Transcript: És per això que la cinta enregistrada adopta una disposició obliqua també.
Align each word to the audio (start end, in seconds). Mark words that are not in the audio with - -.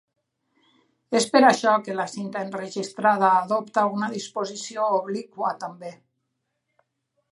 És 1.19 1.25
per 1.33 1.41
això 1.49 1.73
que 1.87 1.97
la 1.99 2.07
cinta 2.13 2.41
enregistrada 2.47 3.29
adopta 3.43 3.85
una 3.99 4.09
disposició 4.17 4.89
obliqua 5.03 5.53
també. 5.67 5.97